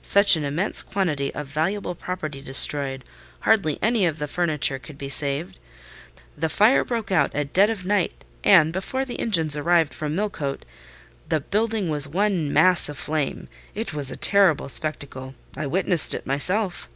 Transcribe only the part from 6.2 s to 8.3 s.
The fire broke out at dead of night,